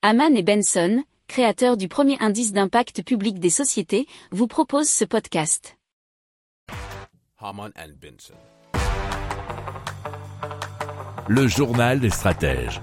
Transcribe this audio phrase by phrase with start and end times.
[0.00, 5.76] Haman et Benson, créateurs du premier indice d'impact public des sociétés, vous proposent ce podcast.
[7.40, 8.34] Haman and Benson.
[11.26, 12.80] Le journal des stratèges.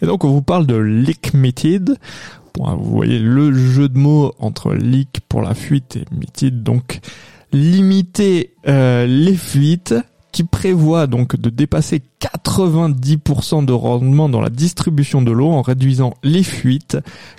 [0.00, 1.98] Et donc on vous parle de leak meted.
[2.54, 7.00] Bon, vous voyez le jeu de mots entre leak pour la fuite et meted, donc
[7.52, 9.94] limiter euh, les fuites
[10.36, 16.12] qui prévoit donc de dépasser 90% de rendement dans la distribution de l'eau en réduisant
[16.22, 16.98] les fuites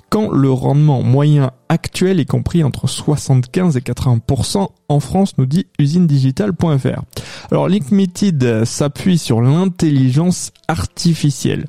[0.09, 5.67] quand le rendement moyen actuel est compris entre 75 et 80% en France, nous dit
[5.77, 7.03] usinedigital.fr.
[7.51, 11.67] Alors Linkmeted s'appuie sur l'intelligence artificielle.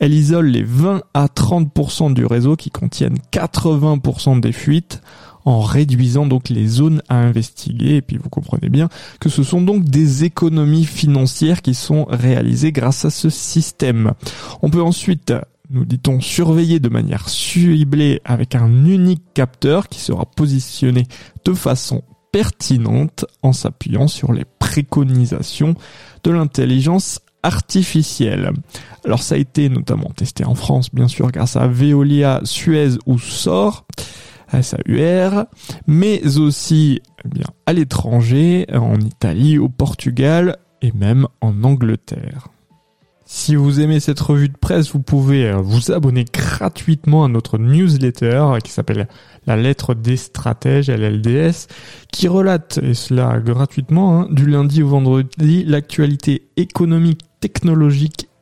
[0.00, 5.00] Elle isole les 20 à 30% du réseau qui contiennent 80% des fuites
[5.44, 7.96] en réduisant donc les zones à investiguer.
[7.96, 8.88] Et puis vous comprenez bien
[9.20, 14.12] que ce sont donc des économies financières qui sont réalisées grâce à ce système.
[14.62, 15.32] On peut ensuite
[15.70, 21.06] nous dit-on, surveiller de manière ciblée avec un unique capteur qui sera positionné
[21.44, 25.74] de façon pertinente en s'appuyant sur les préconisations
[26.22, 28.50] de l'intelligence artificielle.
[29.04, 33.18] Alors ça a été notamment testé en France, bien sûr, grâce à Veolia, Suez ou
[33.18, 33.86] SOR.
[34.50, 35.46] SAUR,
[35.86, 42.48] mais aussi eh à l'étranger, en Italie, au Portugal et même en Angleterre.
[43.26, 47.56] Si vous aimez cette revue de presse, vous pouvez euh, vous abonner gratuitement à notre
[47.56, 49.08] newsletter qui s'appelle
[49.46, 51.68] La lettre des stratèges, LLDS,
[52.12, 58.28] qui relate, et cela gratuitement, hein, du lundi au vendredi, l'actualité économique, technologique